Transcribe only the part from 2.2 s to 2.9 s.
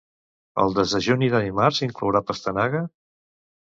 pastanaga?